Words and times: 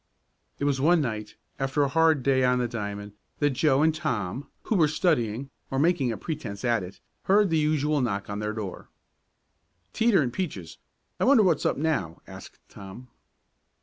It 0.57 0.63
was 0.65 0.81
one 0.81 0.99
night, 0.99 1.35
after 1.59 1.83
a 1.83 1.87
hard 1.87 2.23
day 2.23 2.43
on 2.43 2.57
the 2.57 2.67
diamond, 2.67 3.11
that 3.37 3.51
Joe 3.51 3.83
and 3.83 3.93
Tom, 3.93 4.47
who 4.63 4.75
were 4.75 4.87
studying, 4.87 5.51
or 5.69 5.77
making 5.77 6.11
a 6.11 6.17
pretense 6.17 6.65
at 6.65 6.81
it, 6.81 6.99
heard 7.25 7.51
the 7.51 7.59
usual 7.59 8.01
knock 8.01 8.27
on 8.27 8.39
their 8.39 8.51
door. 8.51 8.89
"Teeter 9.93 10.23
and 10.23 10.33
Peaches 10.33 10.79
I 11.19 11.25
wonder 11.25 11.43
what's 11.43 11.67
up 11.67 11.77
now?" 11.77 12.19
asked 12.25 12.57
Tom. 12.67 13.09